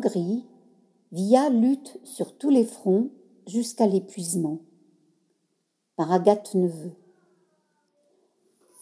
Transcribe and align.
Hongrie, 0.00 0.46
Via 1.12 1.50
lutte 1.50 1.98
sur 2.04 2.38
tous 2.38 2.48
les 2.48 2.64
fronts 2.64 3.10
jusqu'à 3.46 3.86
l'épuisement. 3.86 4.60
Par 5.96 6.10
Agathe 6.10 6.54
Neveu. 6.54 6.92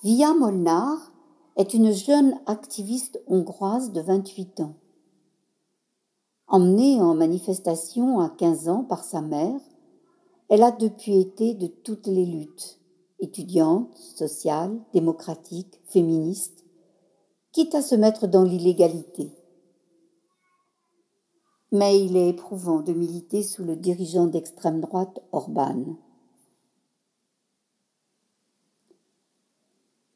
Via 0.05 0.33
Molnar 0.35 1.13
est 1.57 1.75
une 1.75 1.91
jeune 1.91 2.39
activiste 2.47 3.21
hongroise 3.27 3.91
de 3.91 4.01
28 4.01 4.61
ans. 4.61 4.75
Emmenée 6.47 7.01
en 7.01 7.15
manifestation 7.15 8.21
à 8.21 8.29
15 8.29 8.69
ans 8.69 8.85
par 8.85 9.03
sa 9.03 9.21
mère, 9.21 9.61
elle 10.49 10.63
a 10.63 10.71
depuis 10.71 11.19
été 11.19 11.55
de 11.55 11.67
toutes 11.67 12.07
les 12.07 12.27
luttes, 12.27 12.79
étudiante, 13.19 13.97
sociale, 13.97 14.79
démocratique, 14.93 15.81
féministe, 15.87 16.65
quitte 17.51 17.75
à 17.75 17.83
se 17.83 17.97
mettre 17.97 18.29
dans 18.29 18.45
l'illégalité. 18.45 19.33
Mais 21.71 22.01
il 22.01 22.17
est 22.17 22.31
éprouvant 22.31 22.81
de 22.81 22.93
militer 22.93 23.43
sous 23.43 23.63
le 23.63 23.77
dirigeant 23.77 24.27
d'extrême 24.27 24.81
droite 24.81 25.21
Orban. 25.33 25.97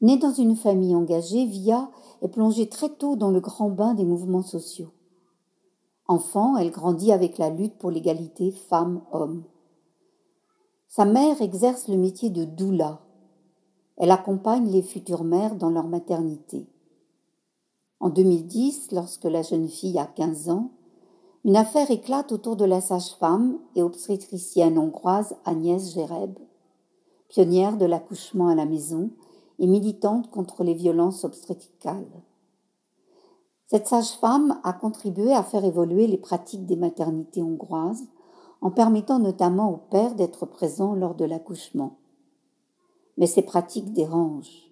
Née 0.01 0.17
dans 0.17 0.33
une 0.33 0.55
famille 0.55 0.95
engagée, 0.95 1.45
Via 1.45 1.89
est 2.21 2.27
plongée 2.27 2.67
très 2.67 2.89
tôt 2.89 3.15
dans 3.15 3.31
le 3.31 3.39
grand 3.39 3.69
bain 3.69 3.93
des 3.93 4.03
mouvements 4.03 4.41
sociaux. 4.41 4.91
Enfant, 6.07 6.57
elle 6.57 6.71
grandit 6.71 7.13
avec 7.13 7.37
la 7.37 7.49
lutte 7.49 7.77
pour 7.77 7.89
l'égalité 7.89 8.51
femmes-hommes. 8.51 9.43
Sa 10.89 11.05
mère 11.05 11.41
exerce 11.41 11.87
le 11.87 11.97
métier 11.97 12.29
de 12.29 12.43
doula. 12.43 12.99
Elle 13.95 14.11
accompagne 14.11 14.69
les 14.69 14.81
futures 14.81 15.23
mères 15.23 15.55
dans 15.55 15.69
leur 15.69 15.87
maternité. 15.87 16.67
En 17.99 18.09
2010, 18.09 18.91
lorsque 18.91 19.23
la 19.23 19.41
jeune 19.41 19.69
fille 19.69 19.97
a 19.97 20.05
15 20.05 20.49
ans, 20.49 20.71
une 21.45 21.57
affaire 21.57 21.91
éclate 21.91 22.31
autour 22.31 22.55
de 22.55 22.63
la 22.63 22.79
sage-femme 22.79 23.59
et 23.75 23.81
obstétricienne 23.81 24.77
hongroise 24.77 25.35
Agnès 25.43 25.93
Géreb, 25.93 26.39
pionnière 27.27 27.77
de 27.77 27.85
l'accouchement 27.85 28.47
à 28.47 28.55
la 28.55 28.65
maison 28.65 29.09
et 29.59 29.67
militante 29.67 30.31
contre 30.31 30.63
les 30.63 30.73
violences 30.73 31.25
obstétricales. 31.25 32.23
Cette 33.67 33.87
sage-femme 33.87 34.59
a 34.63 34.71
contribué 34.71 35.33
à 35.33 35.43
faire 35.43 35.65
évoluer 35.65 36.07
les 36.07 36.17
pratiques 36.17 36.65
des 36.65 36.77
maternités 36.77 37.41
hongroises 37.41 38.05
en 38.61 38.71
permettant 38.71 39.19
notamment 39.19 39.69
aux 39.69 39.81
pères 39.91 40.15
d'être 40.15 40.45
présents 40.45 40.93
lors 40.93 41.15
de 41.15 41.25
l'accouchement. 41.25 41.97
Mais 43.17 43.27
ces 43.27 43.41
pratiques 43.41 43.91
dérangent. 43.91 44.71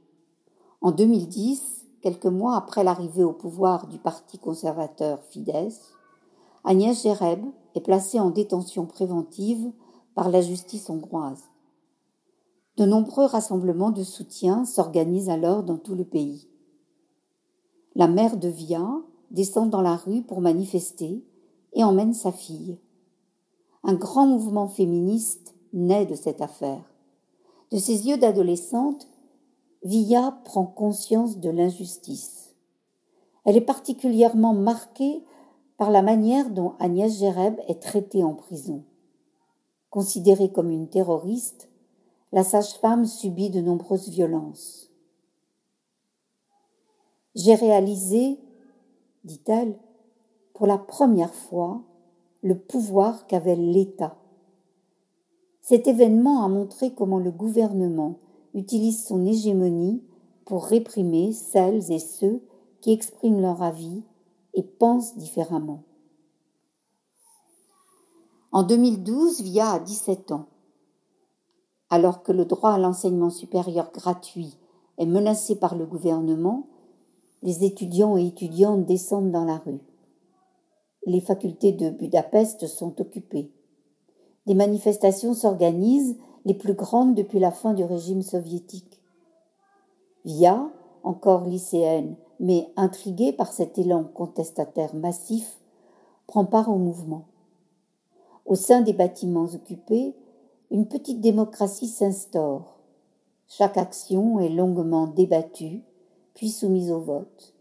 En 0.80 0.92
2010, 0.92 1.86
quelques 2.02 2.26
mois 2.28 2.56
après 2.56 2.86
l'arrivée 2.86 3.26
au 3.26 3.34
pouvoir 3.34 3.88
du 3.88 3.98
parti 3.98 4.40
conservateur 4.40 5.22
Fidesz, 5.30 5.96
Agnès 6.64 7.02
Géreb 7.02 7.44
est 7.76 7.82
placée 7.82 8.20
en 8.20 8.30
détention 8.30 8.86
préventive 8.86 9.72
par 10.14 10.30
la 10.30 10.42
justice 10.42 10.90
hongroise. 10.90 11.44
De 12.78 12.86
nombreux 12.86 13.26
rassemblements 13.26 13.92
de 13.92 14.04
soutien 14.04 14.66
s'organisent 14.66 15.30
alors 15.30 15.64
dans 15.64 15.78
tout 15.78 15.96
le 15.96 16.06
pays. 16.06 16.48
La 17.96 18.08
mère 18.08 18.38
de 18.38 18.48
Via 18.48 18.88
descend 19.32 19.70
dans 19.70 19.82
la 19.82 19.96
rue 19.96 20.22
pour 20.22 20.42
manifester 20.42 21.26
et 21.74 21.84
emmène 21.84 22.14
sa 22.14 22.32
fille. 22.32 22.80
Un 23.84 23.96
grand 23.96 24.28
mouvement 24.28 24.68
féministe 24.68 25.56
naît 25.74 26.06
de 26.06 26.16
cette 26.16 26.42
affaire. 26.42 26.84
De 27.72 27.78
ses 27.78 28.08
yeux 28.08 28.18
d'adolescente, 28.18 29.08
Via 29.84 30.40
prend 30.44 30.66
conscience 30.66 31.40
de 31.40 31.50
l'injustice. 31.50 32.54
Elle 33.46 33.58
est 33.58 33.62
particulièrement 33.62 34.54
marquée 34.54 35.24
par 35.82 35.90
la 35.90 36.04
manière 36.04 36.52
dont 36.52 36.76
Agnès 36.78 37.18
Géreb 37.18 37.56
est 37.68 37.82
traitée 37.82 38.24
en 38.24 38.36
prison. 38.36 38.84
Considérée 39.90 40.52
comme 40.52 40.70
une 40.70 40.88
terroriste, 40.88 41.72
la 42.32 42.44
sage-femme 42.44 43.08
subit 43.08 43.50
de 43.50 43.62
nombreuses 43.62 44.10
violences. 44.10 44.92
J'ai 47.34 47.56
réalisé, 47.56 48.38
dit-elle, 49.24 49.76
pour 50.54 50.68
la 50.68 50.78
première 50.78 51.34
fois 51.34 51.82
le 52.44 52.56
pouvoir 52.60 53.26
qu'avait 53.26 53.56
l'État. 53.56 54.18
Cet 55.62 55.88
événement 55.88 56.46
a 56.46 56.48
montré 56.48 56.94
comment 56.94 57.18
le 57.18 57.32
gouvernement 57.32 58.20
utilise 58.54 59.04
son 59.04 59.26
hégémonie 59.26 60.04
pour 60.46 60.64
réprimer 60.66 61.34
celles 61.34 61.92
et 61.92 61.98
ceux 61.98 62.44
qui 62.82 62.92
expriment 62.92 63.42
leur 63.42 63.64
avis 63.64 64.04
et 64.54 64.64
pensent 64.64 65.18
différemment. 65.18 65.84
En 68.52 68.64
2012, 68.64 69.42
Via 69.42 69.72
a 69.72 69.80
17 69.80 70.32
ans. 70.32 70.48
Alors 71.90 72.24
que 72.24 72.32
le 72.32 72.46
droit 72.46 72.72
à 72.72 72.78
l'enseignement 72.78 73.30
supérieur 73.30 73.92
gratuit 73.92 74.58
est 74.98 75.06
menacé 75.06 75.56
par 75.56 75.76
le 75.76 75.86
gouvernement, 75.86 76.68
les 77.44 77.64
étudiants 77.64 78.18
et 78.18 78.28
étudiantes 78.28 78.86
descendent 78.86 79.32
dans 79.32 79.46
la 79.46 79.58
rue 79.58 79.82
les 81.06 81.22
facultés 81.22 81.72
de 81.72 81.90
Budapest 81.90 82.68
sont 82.68 83.00
occupées. 83.02 83.52
Des 84.46 84.54
manifestations 84.54 85.34
s'organisent, 85.34 86.18
les 86.46 86.54
plus 86.54 86.74
grandes 86.74 87.16
depuis 87.16 87.40
la 87.40 87.52
fin 87.52 87.74
du 87.74 87.84
régime 87.84 88.22
soviétique. 88.22 89.02
Via, 90.26 90.72
encore 91.04 91.46
lycéenne, 91.46 92.16
mais 92.42 92.74
intriguée 92.76 93.32
par 93.32 93.54
cet 93.54 93.78
élan 93.78 94.04
contestataire 94.04 94.94
massif, 94.94 95.62
prend 96.28 96.44
part 96.44 96.68
au 96.68 96.78
mouvement. 96.78 97.24
Au 98.46 98.56
sein 98.56 98.82
des 98.82 98.92
bâtiments 98.92 99.48
occupés, 99.54 100.14
une 100.72 100.90
petite 100.90 101.22
démocratie 101.22 101.88
s'instaure. 101.88 102.82
Chaque 103.48 103.78
action 103.78 104.42
est 104.42 104.50
longuement 104.50 105.08
débattue, 105.08 105.84
puis 106.34 106.50
soumise 106.50 106.92
au 106.92 107.00
vote 107.00 107.54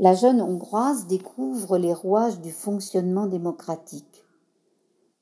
la 0.00 0.14
jeune 0.14 0.40
Hongroise 0.40 1.08
découvre 1.08 1.76
les 1.76 1.92
rouages 1.92 2.40
du 2.40 2.52
fonctionnement 2.52 3.26
démocratique. 3.26 4.24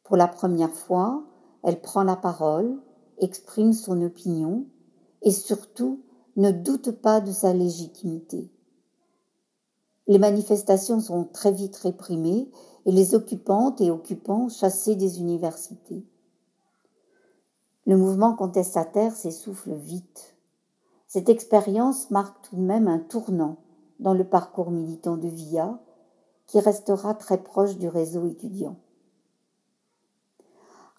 Pour 0.04 0.19
la 0.19 0.28
première 0.28 0.75
fois, 0.75 1.25
elle 1.62 1.81
prend 1.81 2.03
la 2.03 2.16
parole, 2.16 2.76
exprime 3.19 3.72
son 3.72 4.03
opinion 4.03 4.66
et 5.22 5.31
surtout 5.31 6.03
ne 6.36 6.50
doute 6.50 6.91
pas 6.91 7.20
de 7.20 7.32
sa 7.32 7.52
légitimité. 7.52 8.50
Les 10.06 10.19
manifestations 10.19 11.00
sont 11.00 11.24
très 11.24 11.50
vite 11.50 11.76
réprimées 11.76 12.48
et 12.84 12.92
les 12.92 13.14
occupantes 13.14 13.80
et 13.80 13.91
occupants 13.91 14.48
chassés 14.48 14.94
des 14.94 15.19
universités. 15.19 16.04
Le 17.86 17.97
mouvement 17.97 18.34
contestataire 18.34 19.14
s'essouffle 19.14 19.74
vite. 19.74 20.36
Cette 21.08 21.28
expérience 21.28 22.10
marque 22.10 22.48
tout 22.48 22.56
de 22.56 22.62
même 22.62 22.88
un 22.88 22.98
tournant 22.98 23.56
dans 24.00 24.14
le 24.14 24.24
parcours 24.24 24.70
militant 24.70 25.16
de 25.16 25.28
VIA, 25.28 25.78
qui 26.47 26.60
restera 26.60 27.14
très 27.14 27.42
proche 27.42 27.76
du 27.76 27.88
réseau 27.88 28.28
étudiant. 28.28 28.76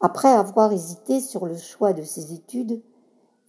Après 0.01 0.29
avoir 0.29 0.71
hésité 0.73 1.19
sur 1.21 1.45
le 1.45 1.55
choix 1.55 1.93
de 1.93 2.03
ses 2.03 2.33
études, 2.33 2.81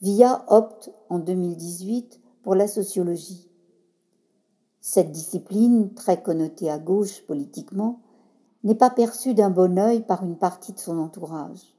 VIA 0.00 0.44
opte 0.46 0.92
en 1.08 1.18
2018 1.18 2.20
pour 2.42 2.54
la 2.54 2.68
sociologie. 2.68 3.50
Cette 4.80 5.10
discipline, 5.10 5.92
très 5.94 6.22
connotée 6.22 6.70
à 6.70 6.78
gauche 6.78 7.26
politiquement, 7.26 8.00
n'est 8.62 8.76
pas 8.76 8.90
perçue 8.90 9.34
d'un 9.34 9.50
bon 9.50 9.76
œil 9.76 10.02
par 10.02 10.24
une 10.24 10.36
partie 10.36 10.72
de 10.72 10.78
son 10.78 10.98
entourage. 10.98 11.76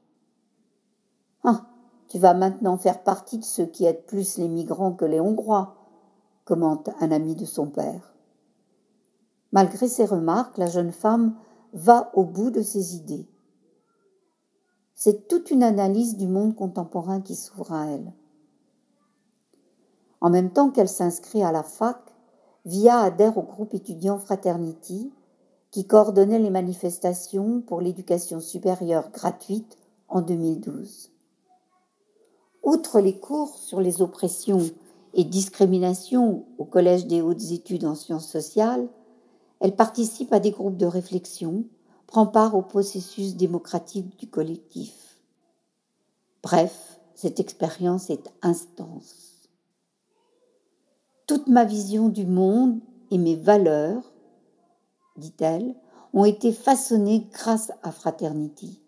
Ah, 1.44 1.66
tu 2.08 2.18
vas 2.18 2.34
maintenant 2.34 2.76
faire 2.76 3.02
partie 3.02 3.38
de 3.38 3.44
ceux 3.44 3.66
qui 3.66 3.86
aident 3.86 4.04
plus 4.04 4.36
les 4.36 4.48
migrants 4.48 4.92
que 4.92 5.06
les 5.06 5.20
Hongrois, 5.20 5.76
commente 6.44 6.90
un 7.00 7.12
ami 7.12 7.36
de 7.36 7.46
son 7.46 7.68
père. 7.68 8.14
Malgré 9.52 9.88
ces 9.88 10.04
remarques, 10.04 10.58
la 10.58 10.66
jeune 10.66 10.92
femme 10.92 11.36
va 11.72 12.10
au 12.14 12.24
bout 12.24 12.50
de 12.50 12.60
ses 12.60 12.96
idées. 12.96 13.26
C'est 15.02 15.28
toute 15.28 15.50
une 15.50 15.62
analyse 15.62 16.18
du 16.18 16.28
monde 16.28 16.54
contemporain 16.54 17.22
qui 17.22 17.34
s'ouvre 17.34 17.72
à 17.72 17.86
elle. 17.86 18.12
En 20.20 20.28
même 20.28 20.50
temps 20.50 20.68
qu'elle 20.68 20.90
s'inscrit 20.90 21.42
à 21.42 21.52
la 21.52 21.62
fac, 21.62 21.96
Via 22.66 22.98
adhère 22.98 23.38
au 23.38 23.42
groupe 23.42 23.72
étudiant 23.72 24.18
Fraternity 24.18 25.10
qui 25.70 25.86
coordonnait 25.86 26.38
les 26.38 26.50
manifestations 26.50 27.62
pour 27.62 27.80
l'éducation 27.80 28.40
supérieure 28.40 29.10
gratuite 29.10 29.78
en 30.10 30.20
2012. 30.20 31.10
Outre 32.62 33.00
les 33.00 33.18
cours 33.18 33.56
sur 33.56 33.80
les 33.80 34.02
oppressions 34.02 34.68
et 35.14 35.24
discrimination 35.24 36.44
au 36.58 36.66
Collège 36.66 37.06
des 37.06 37.22
hautes 37.22 37.52
études 37.52 37.86
en 37.86 37.94
sciences 37.94 38.28
sociales, 38.28 38.86
elle 39.60 39.74
participe 39.74 40.34
à 40.34 40.40
des 40.40 40.50
groupes 40.50 40.76
de 40.76 40.84
réflexion, 40.84 41.64
prend 42.10 42.26
part 42.26 42.54
au 42.54 42.62
processus 42.62 43.36
démocratique 43.36 44.18
du 44.18 44.28
collectif. 44.28 45.18
Bref, 46.42 47.00
cette 47.14 47.40
expérience 47.40 48.10
est 48.10 48.30
intense. 48.42 49.48
Toute 51.26 51.46
ma 51.46 51.64
vision 51.64 52.08
du 52.08 52.26
monde 52.26 52.80
et 53.10 53.18
mes 53.18 53.36
valeurs 53.36 54.10
dit-elle, 55.20 55.76
ont 56.12 56.24
été 56.24 56.52
façonnés 56.52 57.28
grâce 57.32 57.70
à 57.82 57.92
Fraternity. 57.92 58.80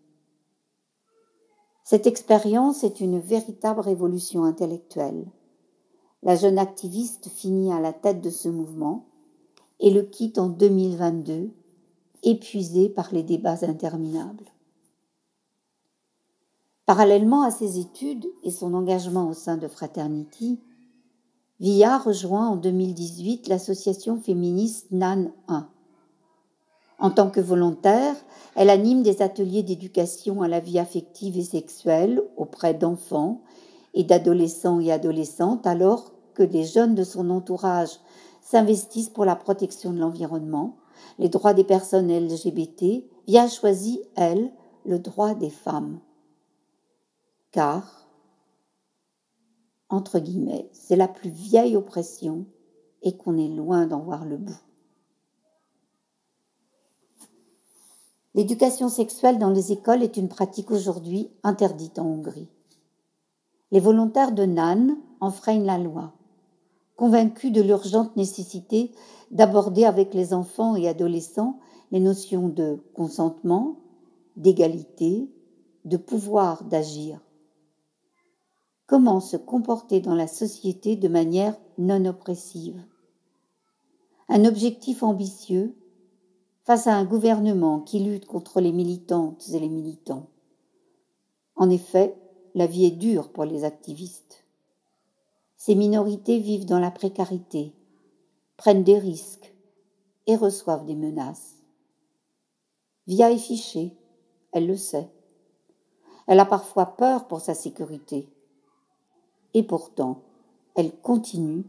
Cette 1.84 2.06
expérience 2.06 2.82
est 2.82 3.00
une 3.00 3.20
véritable 3.20 3.80
révolution 3.80 4.44
intellectuelle. 4.44 5.26
La 6.22 6.36
jeune 6.36 6.58
activiste 6.58 7.28
finit 7.28 7.72
à 7.72 7.80
la 7.80 7.92
tête 7.92 8.20
de 8.20 8.30
ce 8.30 8.48
mouvement 8.48 9.06
et 9.78 9.90
le 9.90 10.02
quitte 10.02 10.38
en 10.38 10.48
2022, 10.48 11.50
épuisée 12.22 12.88
par 12.88 13.12
les 13.12 13.22
débats 13.22 13.58
interminables. 13.62 14.44
Parallèlement 16.86 17.42
à 17.42 17.50
ses 17.50 17.78
études 17.78 18.26
et 18.42 18.50
son 18.50 18.74
engagement 18.74 19.28
au 19.28 19.34
sein 19.34 19.56
de 19.56 19.68
Fraternity, 19.68 20.60
Villa 21.60 21.98
rejoint 21.98 22.48
en 22.48 22.56
2018 22.56 23.46
l'association 23.46 24.18
féministe 24.20 24.88
NAN 24.90 25.30
1. 25.46 25.68
En 26.98 27.10
tant 27.10 27.30
que 27.30 27.40
volontaire, 27.40 28.16
elle 28.56 28.68
anime 28.68 29.02
des 29.04 29.22
ateliers 29.22 29.62
d'éducation 29.62 30.42
à 30.42 30.48
la 30.48 30.58
vie 30.58 30.80
affective 30.80 31.38
et 31.38 31.44
sexuelle 31.44 32.22
auprès 32.36 32.74
d'enfants 32.74 33.42
et 33.94 34.02
d'adolescents 34.04 34.80
et 34.80 34.90
adolescentes 34.90 35.66
alors 35.66 36.12
que 36.34 36.42
les 36.42 36.64
jeunes 36.64 36.94
de 36.94 37.04
son 37.04 37.30
entourage 37.30 38.00
s'investissent 38.40 39.10
pour 39.10 39.24
la 39.24 39.36
protection 39.36 39.92
de 39.92 39.98
l'environnement, 39.98 40.76
les 41.18 41.28
droits 41.28 41.54
des 41.54 41.64
personnes 41.64 42.12
LGBT, 42.12 43.04
Via 43.26 43.48
choisit, 43.48 44.00
elle, 44.16 44.52
le 44.84 44.98
droit 44.98 45.34
des 45.34 45.50
femmes. 45.50 46.00
Car, 47.52 48.08
entre 49.88 50.18
guillemets, 50.18 50.68
c'est 50.72 50.96
la 50.96 51.08
plus 51.08 51.30
vieille 51.30 51.76
oppression 51.76 52.46
et 53.02 53.16
qu'on 53.16 53.36
est 53.36 53.48
loin 53.48 53.86
d'en 53.86 54.00
voir 54.00 54.24
le 54.24 54.36
bout. 54.36 54.60
L'éducation 58.34 58.88
sexuelle 58.88 59.38
dans 59.38 59.50
les 59.50 59.72
écoles 59.72 60.02
est 60.02 60.16
une 60.16 60.30
pratique 60.30 60.70
aujourd'hui 60.70 61.30
interdite 61.42 61.98
en 61.98 62.06
Hongrie. 62.06 62.48
Les 63.70 63.80
volontaires 63.80 64.32
de 64.32 64.44
NAN 64.44 64.96
enfreignent 65.20 65.66
la 65.66 65.78
loi, 65.78 66.14
convaincus 67.02 67.50
de 67.50 67.60
l'urgente 67.60 68.14
nécessité 68.14 68.92
d'aborder 69.32 69.84
avec 69.84 70.14
les 70.14 70.32
enfants 70.32 70.76
et 70.76 70.86
adolescents 70.86 71.58
les 71.90 71.98
notions 71.98 72.48
de 72.48 72.80
consentement, 72.94 73.80
d'égalité, 74.36 75.28
de 75.84 75.96
pouvoir 75.96 76.62
d'agir. 76.62 77.20
Comment 78.86 79.18
se 79.18 79.36
comporter 79.36 79.98
dans 79.98 80.14
la 80.14 80.28
société 80.28 80.94
de 80.94 81.08
manière 81.08 81.56
non 81.76 82.04
oppressive? 82.04 82.80
Un 84.28 84.44
objectif 84.44 85.02
ambitieux 85.02 85.74
face 86.62 86.86
à 86.86 86.94
un 86.94 87.04
gouvernement 87.04 87.80
qui 87.80 87.98
lutte 87.98 88.26
contre 88.26 88.60
les 88.60 88.70
militantes 88.70 89.48
et 89.52 89.58
les 89.58 89.68
militants. 89.68 90.28
En 91.56 91.68
effet, 91.68 92.14
la 92.54 92.68
vie 92.68 92.84
est 92.84 92.92
dure 92.92 93.32
pour 93.32 93.44
les 93.44 93.64
activistes. 93.64 94.41
Ces 95.64 95.76
minorités 95.76 96.40
vivent 96.40 96.66
dans 96.66 96.80
la 96.80 96.90
précarité, 96.90 97.72
prennent 98.56 98.82
des 98.82 98.98
risques 98.98 99.54
et 100.26 100.34
reçoivent 100.34 100.86
des 100.86 100.96
menaces. 100.96 101.54
Via 103.06 103.30
est 103.30 103.38
fichée, 103.38 103.96
elle 104.50 104.66
le 104.66 104.76
sait. 104.76 105.08
Elle 106.26 106.40
a 106.40 106.46
parfois 106.46 106.86
peur 106.96 107.28
pour 107.28 107.40
sa 107.40 107.54
sécurité. 107.54 108.28
Et 109.54 109.62
pourtant, 109.62 110.22
elle 110.74 110.90
continue 110.96 111.62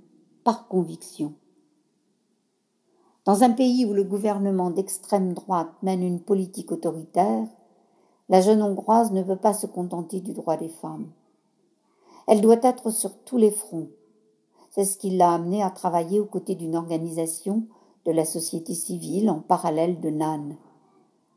par 0.44 0.68
conviction. 0.68 1.36
Dans 3.26 3.44
un 3.44 3.52
pays 3.52 3.86
où 3.86 3.94
le 3.94 4.04
gouvernement 4.04 4.72
d'extrême 4.72 5.34
droite 5.34 5.70
mène 5.84 6.02
une 6.02 6.20
politique 6.20 6.72
autoritaire, 6.72 7.48
la 8.28 8.42
jeune 8.42 8.64
Hongroise 8.64 9.12
ne 9.12 9.22
veut 9.22 9.38
pas 9.38 9.54
se 9.54 9.68
contenter 9.68 10.20
du 10.20 10.34
droit 10.34 10.58
des 10.58 10.70
femmes. 10.70 11.12
Elle 12.28 12.42
doit 12.42 12.60
être 12.64 12.90
sur 12.90 13.18
tous 13.24 13.38
les 13.38 13.52
fronts. 13.52 13.90
C'est 14.70 14.86
ce 14.86 14.98
qui 14.98 15.12
l'a 15.12 15.34
amenée 15.34 15.62
à 15.62 15.70
travailler 15.70 16.20
aux 16.20 16.26
côtés 16.26 16.56
d'une 16.56 16.76
organisation 16.76 17.68
de 18.06 18.12
la 18.12 18.26
société 18.26 18.74
civile 18.74 19.30
en 19.30 19.40
parallèle 19.40 20.00
de 20.00 20.10
NAN. 20.10 20.56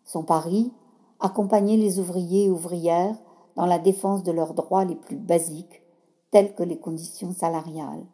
Son 0.04 0.22
pari, 0.22 0.72
accompagner 1.20 1.76
les 1.76 1.98
ouvriers 1.98 2.44
et 2.44 2.50
ouvrières 2.50 3.16
dans 3.56 3.66
la 3.66 3.78
défense 3.78 4.22
de 4.22 4.32
leurs 4.32 4.54
droits 4.54 4.84
les 4.84 4.96
plus 4.96 5.16
basiques, 5.16 5.82
tels 6.30 6.54
que 6.54 6.62
les 6.62 6.78
conditions 6.78 7.32
salariales. 7.32 8.06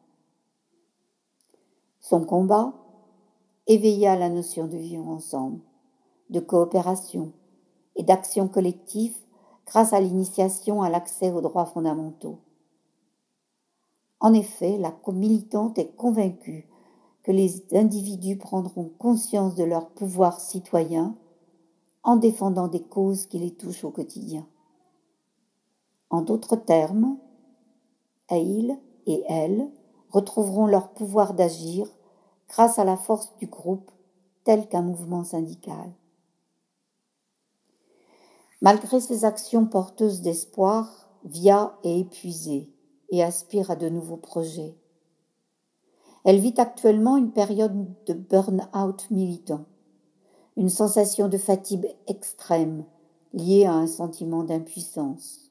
Son 2.00 2.24
combat, 2.24 2.72
éveiller 3.66 4.08
à 4.08 4.16
la 4.16 4.28
notion 4.28 4.66
de 4.66 4.76
vivre 4.76 5.08
ensemble, 5.08 5.60
de 6.30 6.40
coopération 6.40 7.32
et 7.96 8.02
d'action 8.02 8.48
collective 8.48 9.16
grâce 9.66 9.92
à 9.92 10.00
l'initiation 10.00 10.82
à 10.82 10.90
l'accès 10.90 11.30
aux 11.30 11.40
droits 11.40 11.66
fondamentaux. 11.66 12.38
En 14.22 14.34
effet, 14.34 14.78
la 14.78 14.96
militante 15.08 15.78
est 15.78 15.96
convaincue 15.96 16.68
que 17.24 17.32
les 17.32 17.64
individus 17.74 18.38
prendront 18.38 18.88
conscience 18.96 19.56
de 19.56 19.64
leur 19.64 19.90
pouvoir 19.90 20.40
citoyen 20.40 21.16
en 22.04 22.14
défendant 22.14 22.68
des 22.68 22.82
causes 22.82 23.26
qui 23.26 23.40
les 23.40 23.50
touchent 23.50 23.82
au 23.82 23.90
quotidien. 23.90 24.46
En 26.08 26.22
d'autres 26.22 26.54
termes, 26.54 27.18
ils 28.30 28.78
et 29.06 29.24
elles 29.28 29.68
retrouveront 30.08 30.66
leur 30.66 30.92
pouvoir 30.92 31.34
d'agir 31.34 31.88
grâce 32.48 32.78
à 32.78 32.84
la 32.84 32.96
force 32.96 33.36
du 33.38 33.48
groupe 33.48 33.90
tel 34.44 34.68
qu'un 34.68 34.82
mouvement 34.82 35.24
syndical. 35.24 35.92
Malgré 38.60 39.00
ses 39.00 39.24
actions 39.24 39.66
porteuses 39.66 40.22
d'espoir, 40.22 41.08
Via 41.24 41.76
est 41.82 42.00
épuisée 42.00 42.72
et 43.12 43.22
aspire 43.22 43.70
à 43.70 43.76
de 43.76 43.88
nouveaux 43.88 44.16
projets. 44.16 44.74
Elle 46.24 46.40
vit 46.40 46.54
actuellement 46.56 47.16
une 47.16 47.30
période 47.30 47.86
de 48.06 48.14
burn-out 48.14 49.08
militant, 49.10 49.66
une 50.56 50.68
sensation 50.68 51.28
de 51.28 51.38
fatigue 51.38 51.94
extrême 52.08 52.84
liée 53.34 53.66
à 53.66 53.74
un 53.74 53.86
sentiment 53.86 54.42
d'impuissance. 54.42 55.50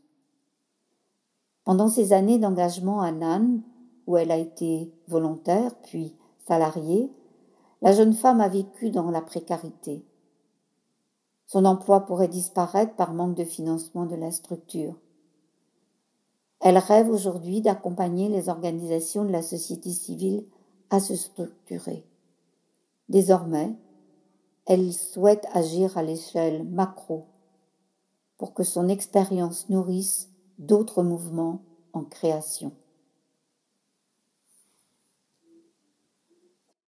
Pendant 1.64 1.88
ses 1.88 2.14
années 2.14 2.40
d'engagement 2.40 3.02
à 3.02 3.12
Nan, 3.12 3.62
où 4.08 4.18
elle 4.18 4.32
a 4.32 4.38
été 4.38 4.92
volontaire 5.08 5.76
puis 5.84 6.16
salariée, 6.48 7.12
la 7.82 7.94
jeune 7.94 8.14
femme 8.14 8.42
a 8.42 8.48
vécu 8.48 8.90
dans 8.90 9.12
la 9.12 9.22
précarité. 9.22 10.04
Son 11.46 11.66
emploi 11.66 12.02
pourrait 12.02 12.28
disparaître 12.28 12.96
par 12.96 13.14
manque 13.14 13.36
de 13.36 13.44
financement 13.44 14.06
de 14.06 14.16
la 14.16 14.32
structure. 14.32 14.96
Elle 16.62 16.78
rêve 16.78 17.10
aujourd'hui 17.10 17.62
d'accompagner 17.62 18.30
les 18.30 18.48
organisations 18.48 19.26
de 19.26 19.32
la 19.32 19.42
société 19.42 19.90
civile 19.90 20.46
à 20.92 21.00
se 21.00 21.16
structurer. 21.16 22.06
Désormais, 23.10 23.76
elle 24.68 24.94
souhaite 24.94 25.46
agir 25.54 25.98
à 25.98 26.04
l'échelle 26.04 26.64
macro 26.64 27.26
pour 28.38 28.54
que 28.54 28.64
son 28.64 28.90
expérience 28.90 29.70
nourrisse 29.70 30.30
d'autres 30.60 31.04
mouvements 31.04 31.62
en 31.94 32.04
création. 32.04 32.72